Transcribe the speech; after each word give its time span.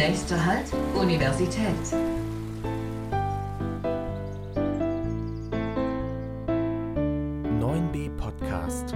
Nächster 0.00 0.42
Halt, 0.42 0.72
Universität. 0.94 1.76
Podcast. 8.16 8.94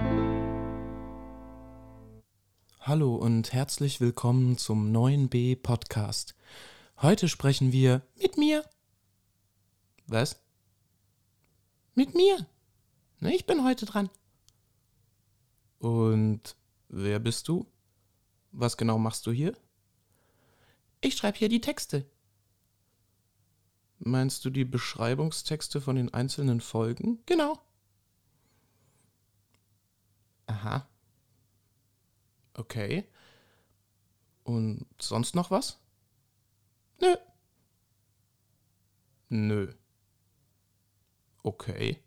Hallo 2.79 3.15
und 3.17 3.53
herzlich 3.53 4.01
willkommen 4.01 4.57
zum 4.57 4.91
9b 4.91 5.61
Podcast. 5.61 6.33
Heute 6.99 7.29
sprechen 7.29 7.71
wir 7.71 8.01
mit 8.19 8.39
mir. 8.39 8.65
Was? 10.07 10.43
Mit 11.93 12.15
mir. 12.15 12.47
Ich 13.21 13.45
bin 13.45 13.63
heute 13.63 13.85
dran. 13.85 14.09
Und 15.77 16.55
wer 16.87 17.19
bist 17.19 17.47
du? 17.47 17.67
Was 18.51 18.75
genau 18.75 18.97
machst 18.97 19.27
du 19.27 19.31
hier? 19.31 19.55
Ich 21.05 21.17
schreibe 21.17 21.37
hier 21.37 21.49
die 21.49 21.61
Texte. 21.61 22.03
Meinst 23.99 24.43
du 24.43 24.49
die 24.49 24.65
Beschreibungstexte 24.65 25.79
von 25.79 25.97
den 25.97 26.11
einzelnen 26.11 26.61
Folgen? 26.61 27.19
Genau. 27.27 27.59
Aha. 30.47 30.89
Okay. 32.55 33.05
Und 34.45 34.87
sonst 34.99 35.35
noch 35.35 35.51
was? 35.51 35.79
Nö. 36.99 37.15
Nö. 39.29 39.73
Okay. 41.43 41.99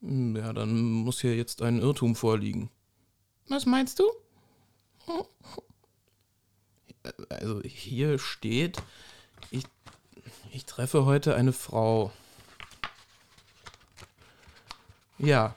Ja, 0.00 0.54
dann 0.54 0.80
muss 0.80 1.20
hier 1.20 1.36
jetzt 1.36 1.60
ein 1.60 1.80
Irrtum 1.80 2.16
vorliegen. 2.16 2.70
Was 3.46 3.66
meinst 3.66 3.98
du? 3.98 4.10
Also 7.28 7.60
hier 7.62 8.18
steht, 8.18 8.82
ich, 9.50 9.64
ich 10.52 10.64
treffe 10.64 11.04
heute 11.04 11.34
eine 11.34 11.52
Frau. 11.52 12.12
Ja, 15.18 15.56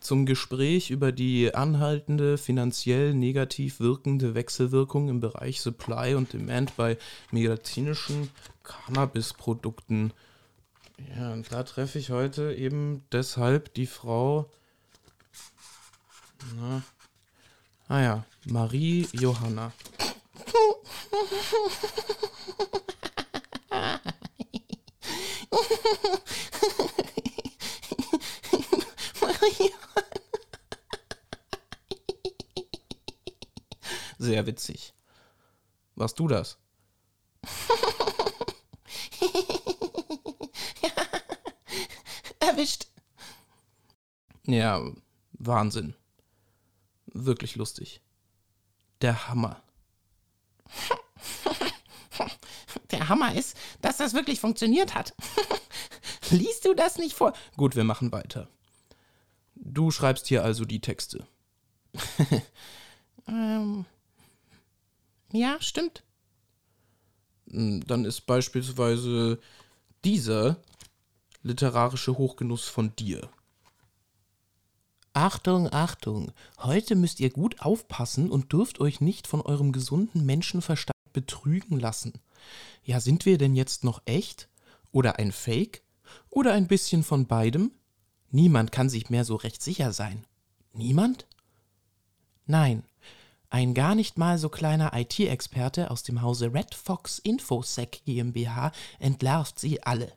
zum 0.00 0.26
Gespräch 0.26 0.90
über 0.90 1.12
die 1.12 1.54
anhaltende, 1.54 2.38
finanziell 2.38 3.14
negativ 3.14 3.80
wirkende 3.80 4.34
Wechselwirkung 4.34 5.08
im 5.08 5.20
Bereich 5.20 5.60
Supply 5.60 6.14
und 6.14 6.32
Demand 6.32 6.76
bei 6.76 6.96
medizinischen 7.30 8.30
Cannabisprodukten. 8.62 10.12
Ja, 11.16 11.32
und 11.32 11.52
da 11.52 11.62
treffe 11.62 11.98
ich 11.98 12.10
heute 12.10 12.54
eben 12.54 13.04
deshalb 13.12 13.74
die 13.74 13.86
Frau. 13.86 14.50
Na, 16.56 16.82
ah 17.88 18.00
ja, 18.00 18.24
Marie 18.46 19.06
Johanna. 19.12 19.72
Sehr 34.18 34.46
witzig. 34.46 34.94
Warst 35.96 36.20
du 36.20 36.28
das? 36.28 36.56
Erwischt. 42.40 42.86
Ja, 44.44 44.80
Wahnsinn. 45.32 45.96
Wirklich 47.06 47.56
lustig. 47.56 48.02
Der 49.00 49.28
Hammer. 49.28 49.62
Der 53.08 53.14
Hammer 53.14 53.34
ist, 53.34 53.56
dass 53.80 53.96
das 53.96 54.12
wirklich 54.12 54.38
funktioniert 54.38 54.94
hat. 54.94 55.14
Liest 56.30 56.66
du 56.66 56.74
das 56.74 56.98
nicht 56.98 57.14
vor? 57.14 57.32
Gut, 57.56 57.74
wir 57.74 57.84
machen 57.84 58.12
weiter. 58.12 58.48
Du 59.54 59.90
schreibst 59.90 60.26
hier 60.26 60.44
also 60.44 60.66
die 60.66 60.80
Texte. 60.80 61.26
ähm, 63.26 63.86
ja, 65.32 65.56
stimmt. 65.60 66.04
Hm, 67.50 67.82
dann 67.86 68.04
ist 68.04 68.26
beispielsweise 68.26 69.38
dieser 70.04 70.58
literarische 71.42 72.18
Hochgenuss 72.18 72.68
von 72.68 72.94
dir. 72.96 73.30
Achtung, 75.14 75.72
Achtung, 75.72 76.32
heute 76.58 76.94
müsst 76.94 77.20
ihr 77.20 77.30
gut 77.30 77.60
aufpassen 77.60 78.30
und 78.30 78.52
dürft 78.52 78.80
euch 78.80 79.00
nicht 79.00 79.26
von 79.26 79.40
eurem 79.40 79.72
gesunden 79.72 80.26
Menschenverstand 80.26 80.92
betrügen 81.14 81.80
lassen. 81.80 82.12
Ja, 82.84 83.00
sind 83.00 83.26
wir 83.26 83.38
denn 83.38 83.54
jetzt 83.54 83.84
noch 83.84 84.02
echt? 84.04 84.48
Oder 84.92 85.18
ein 85.18 85.32
Fake? 85.32 85.82
Oder 86.30 86.52
ein 86.52 86.66
bisschen 86.66 87.02
von 87.02 87.26
beidem? 87.26 87.72
Niemand 88.30 88.72
kann 88.72 88.88
sich 88.88 89.10
mehr 89.10 89.24
so 89.24 89.36
recht 89.36 89.62
sicher 89.62 89.92
sein. 89.92 90.24
Niemand? 90.72 91.26
Nein, 92.46 92.84
ein 93.50 93.72
gar 93.72 93.94
nicht 93.94 94.18
mal 94.18 94.38
so 94.38 94.50
kleiner 94.50 94.92
IT-Experte 94.94 95.90
aus 95.90 96.02
dem 96.02 96.20
Hause 96.20 96.52
Red 96.52 96.74
Fox 96.74 97.18
Infosec 97.18 98.02
GmbH 98.04 98.72
entlarvt 98.98 99.58
sie 99.58 99.82
alle. 99.82 100.12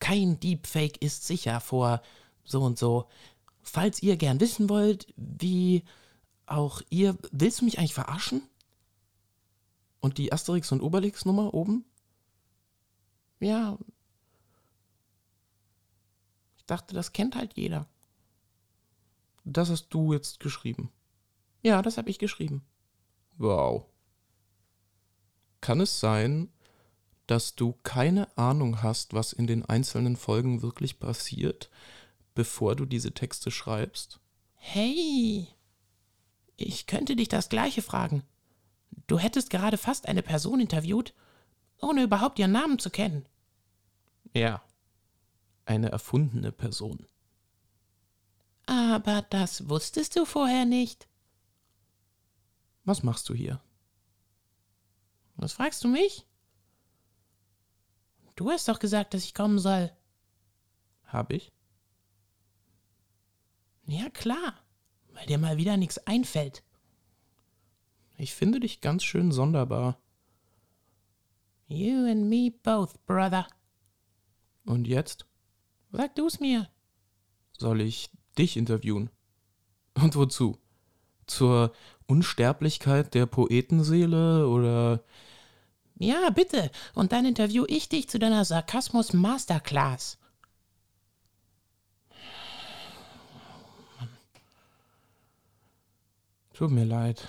Kein 0.00 0.40
Deepfake 0.40 1.00
ist 1.00 1.24
sicher 1.26 1.60
vor 1.60 2.02
so 2.44 2.62
und 2.62 2.78
so. 2.78 3.06
Falls 3.62 4.02
ihr 4.02 4.16
gern 4.16 4.40
wissen 4.40 4.68
wollt, 4.68 5.06
wie 5.16 5.84
auch 6.46 6.82
ihr, 6.90 7.16
willst 7.30 7.60
du 7.60 7.64
mich 7.64 7.78
eigentlich 7.78 7.94
verarschen? 7.94 8.42
Und 10.04 10.18
die 10.18 10.34
Asterix 10.34 10.70
und 10.70 10.82
Obelix 10.82 11.24
Nummer 11.24 11.54
oben? 11.54 11.86
Ja. 13.40 13.78
Ich 16.58 16.66
dachte, 16.66 16.94
das 16.94 17.14
kennt 17.14 17.36
halt 17.36 17.56
jeder. 17.56 17.88
Das 19.44 19.70
hast 19.70 19.88
du 19.88 20.12
jetzt 20.12 20.40
geschrieben. 20.40 20.92
Ja, 21.62 21.80
das 21.80 21.96
habe 21.96 22.10
ich 22.10 22.18
geschrieben. 22.18 22.66
Wow. 23.38 23.86
Kann 25.62 25.80
es 25.80 26.00
sein, 26.00 26.52
dass 27.26 27.54
du 27.54 27.72
keine 27.82 28.36
Ahnung 28.36 28.82
hast, 28.82 29.14
was 29.14 29.32
in 29.32 29.46
den 29.46 29.64
einzelnen 29.64 30.16
Folgen 30.16 30.60
wirklich 30.60 31.00
passiert, 31.00 31.70
bevor 32.34 32.76
du 32.76 32.84
diese 32.84 33.14
Texte 33.14 33.50
schreibst? 33.50 34.20
Hey, 34.56 35.48
ich 36.58 36.86
könnte 36.86 37.16
dich 37.16 37.28
das 37.28 37.48
gleiche 37.48 37.80
fragen. 37.80 38.22
Du 39.06 39.18
hättest 39.18 39.50
gerade 39.50 39.78
fast 39.78 40.08
eine 40.08 40.22
Person 40.22 40.60
interviewt, 40.60 41.14
ohne 41.80 42.02
überhaupt 42.02 42.38
ihren 42.38 42.52
Namen 42.52 42.78
zu 42.78 42.90
kennen. 42.90 43.26
Ja, 44.32 44.62
eine 45.66 45.90
erfundene 45.90 46.52
Person. 46.52 47.06
Aber 48.66 49.22
das 49.22 49.68
wusstest 49.68 50.16
du 50.16 50.24
vorher 50.24 50.64
nicht. 50.64 51.08
Was 52.84 53.02
machst 53.02 53.28
du 53.28 53.34
hier? 53.34 53.60
Was 55.36 55.52
fragst 55.52 55.82
du 55.84 55.88
mich? 55.88 56.26
Du 58.36 58.50
hast 58.50 58.68
doch 58.68 58.78
gesagt, 58.78 59.14
dass 59.14 59.24
ich 59.24 59.34
kommen 59.34 59.58
soll. 59.58 59.92
Hab 61.04 61.32
ich? 61.32 61.52
Ja, 63.86 64.08
klar, 64.10 64.54
weil 65.12 65.26
dir 65.26 65.38
mal 65.38 65.56
wieder 65.56 65.76
nichts 65.76 65.98
einfällt. 65.98 66.63
Ich 68.24 68.32
finde 68.32 68.58
dich 68.58 68.80
ganz 68.80 69.04
schön 69.04 69.32
sonderbar. 69.32 69.98
You 71.66 72.10
and 72.10 72.30
me 72.30 72.50
both, 72.50 73.04
brother. 73.04 73.46
Und 74.64 74.86
jetzt? 74.86 75.26
Sag 75.92 76.14
du's 76.14 76.40
mir. 76.40 76.70
Soll 77.58 77.82
ich 77.82 78.08
dich 78.38 78.56
interviewen? 78.56 79.10
Und 79.92 80.16
wozu? 80.16 80.56
Zur 81.26 81.74
Unsterblichkeit 82.06 83.12
der 83.12 83.26
Poetenseele 83.26 84.48
oder. 84.48 85.04
Ja, 85.98 86.30
bitte. 86.30 86.70
Und 86.94 87.12
dann 87.12 87.26
interview 87.26 87.66
ich 87.68 87.90
dich 87.90 88.08
zu 88.08 88.18
deiner 88.18 88.46
Sarkasmus 88.46 89.12
Masterclass. 89.12 90.16
Tut 96.54 96.70
mir 96.70 96.86
leid. 96.86 97.28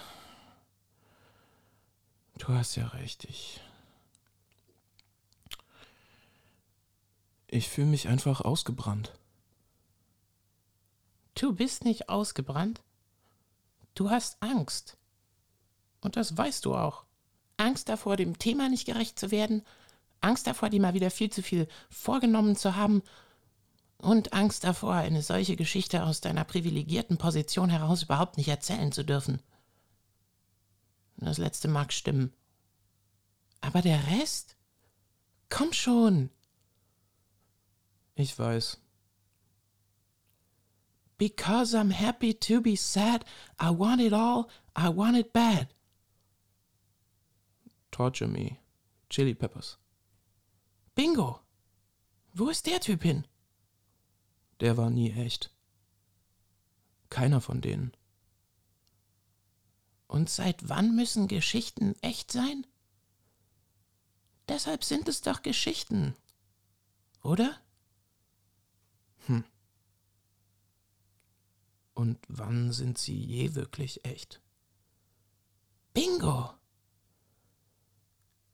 Du 2.38 2.50
hast 2.50 2.76
ja 2.76 2.88
recht, 2.88 3.24
ich. 3.26 3.62
Ich 7.48 7.70
fühle 7.70 7.88
mich 7.88 8.08
einfach 8.08 8.42
ausgebrannt. 8.42 9.14
Du 11.36 11.54
bist 11.54 11.86
nicht 11.86 12.10
ausgebrannt. 12.10 12.82
Du 13.94 14.10
hast 14.10 14.42
Angst. 14.42 14.98
Und 16.02 16.18
das 16.18 16.36
weißt 16.38 16.66
du 16.66 16.76
auch. 16.76 17.06
Angst 17.58 17.88
davor, 17.90 18.18
dem 18.18 18.38
Thema 18.38 18.70
nicht 18.70 18.86
gerecht 18.86 19.18
zu 19.18 19.32
werden, 19.32 19.64
Angst 20.22 20.48
davor, 20.48 20.70
dir 20.70 20.82
mal 20.82 20.94
wieder 20.94 21.12
viel 21.12 21.30
zu 21.30 21.42
viel 21.42 21.68
vorgenommen 21.90 22.56
zu 22.56 22.76
haben 22.76 23.04
und 23.98 24.34
Angst 24.34 24.64
davor, 24.64 24.96
eine 24.96 25.22
solche 25.22 25.56
Geschichte 25.56 26.04
aus 26.04 26.20
deiner 26.20 26.44
privilegierten 26.44 27.18
Position 27.18 27.70
heraus 27.70 28.04
überhaupt 28.04 28.38
nicht 28.38 28.50
erzählen 28.50 28.92
zu 28.92 29.06
dürfen. 29.06 29.40
Das 31.18 31.38
letzte 31.38 31.68
mag 31.68 31.94
stimmen. 31.94 32.34
Aber 33.62 33.82
der 33.82 34.08
Rest? 34.08 34.58
Komm 35.50 35.74
schon. 35.74 36.30
Ich 38.16 38.38
weiß. 38.38 38.78
Because 41.18 41.74
I'm 41.74 41.92
happy 41.92 42.34
to 42.34 42.62
be 42.62 42.76
sad, 42.76 43.24
I 43.60 43.70
want 43.70 44.02
it 44.02 44.14
all, 44.14 44.50
I 44.76 44.90
want 44.90 45.18
it 45.18 45.32
bad. 45.32 45.74
Torture 47.92 48.28
Me. 48.28 48.58
Chili 49.10 49.34
Peppers. 49.34 49.78
Bingo. 50.94 51.40
Wo 52.34 52.50
ist 52.50 52.66
der 52.66 52.82
Typ 52.82 53.04
hin? 53.04 53.26
Der 54.60 54.76
war 54.76 54.90
nie 54.90 55.12
echt. 55.12 55.52
Keiner 57.10 57.40
von 57.40 57.62
denen. 57.62 57.94
Und 60.07 60.30
seit 60.30 60.69
wann 60.69 60.96
müssen 60.96 61.28
Geschichten 61.28 61.96
echt 62.02 62.31
sein? 62.31 62.66
Deshalb 64.48 64.84
sind 64.84 65.07
es 65.07 65.22
doch 65.22 65.42
Geschichten. 65.42 66.16
Oder? 67.24 67.60
Hm. 69.25 69.44
Und 71.96 72.19
wann 72.28 72.72
sind 72.72 72.98
sie 72.98 73.18
je 73.18 73.56
wirklich 73.56 74.06
echt? 74.06 74.42
Bingo! 75.94 76.54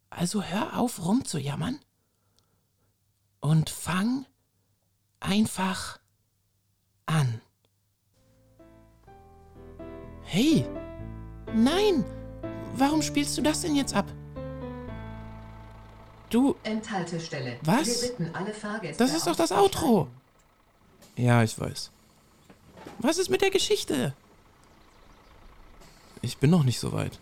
Also 0.10 0.44
hör 0.44 0.78
auf 0.78 1.04
rumzujammern 1.04 1.80
und 3.40 3.70
fang 3.70 4.26
einfach 5.20 6.00
an. 7.06 7.42
Hey! 10.24 10.81
Nein! 11.56 12.06
Warum 12.76 13.02
spielst 13.02 13.38
du 13.38 13.42
das 13.42 13.62
denn 13.62 13.76
jetzt 13.76 13.94
ab? 13.94 14.06
Du. 16.30 16.56
Enthaltestelle. 16.64 17.60
Was? 17.64 18.02
Wir 18.02 18.10
bitten 18.10 18.34
alle 18.34 18.54
Fahrgäste. 18.54 19.04
Das 19.04 19.14
ist 19.14 19.28
doch 19.28 19.36
das 19.36 19.52
Outro. 19.52 20.08
Ja, 21.18 21.44
ich 21.44 21.60
weiß. 21.60 21.92
Was 23.00 23.18
ist 23.18 23.30
mit 23.30 23.42
der 23.42 23.50
Geschichte? 23.52 24.16
Ich 26.22 26.38
bin 26.38 26.50
noch 26.50 26.64
nicht 26.64 26.80
so 26.80 26.94
weit. 26.94 27.20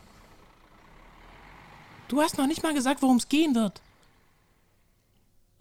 Du 2.07 2.21
hast 2.21 2.37
noch 2.37 2.47
nicht 2.47 2.61
mal 2.61 2.73
gesagt, 2.73 3.01
worum 3.01 3.17
es 3.17 3.27
gehen 3.29 3.55
wird. 3.55 3.81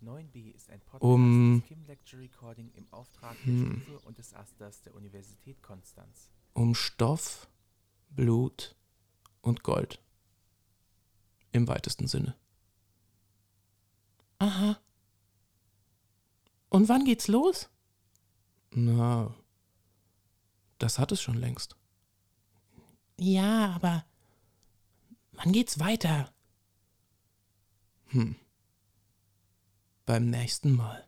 9b 0.05 0.55
ist 0.55 0.71
ein 0.71 0.81
Podcast 0.81 1.03
Um- 1.03 1.61
des 1.63 1.69
Kim 1.69 1.87
Lecture 1.87 2.23
Recording 2.23 2.71
im 2.77 2.87
Auftrag 2.91 3.37
Hm. 3.45 3.71
der 3.77 3.81
Stufe 3.83 4.07
und 4.07 4.19
des 4.19 4.35
Asters 4.35 4.83
der 4.83 4.95
Universität 4.95 5.63
Konstanz. 5.63 6.29
Um 6.53 6.75
Stoff, 6.75 7.49
Blut 8.11 8.77
und 9.41 9.63
Gold. 9.63 10.01
Im 11.53 11.67
weitesten 11.69 12.07
Sinne. 12.07 12.37
Aha. 14.39 14.79
Und 16.69 16.89
wann 16.89 17.05
geht's 17.05 17.29
los? 17.29 17.71
Na, 18.71 19.35
das 20.79 20.99
hat 20.99 21.13
es 21.13 21.21
schon 21.23 21.37
längst. 21.37 21.77
Ja, 23.19 23.75
aber 23.75 24.05
wann 25.33 25.53
geht's 25.53 25.81
weiter? 25.81 26.33
Hm. 28.09 28.37
Beim 30.07 30.31
nächsten 30.31 30.77
Mal. 30.77 31.08